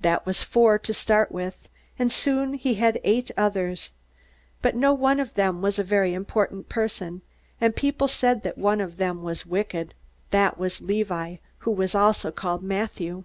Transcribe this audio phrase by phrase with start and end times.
[0.00, 1.68] That was four to start with,
[1.98, 3.90] and soon he had eight others.
[4.62, 7.22] But no one of them was a very important person,
[7.60, 9.94] and people said that one of them was wicked.
[10.30, 13.24] That was Levi, who was also called Matthew.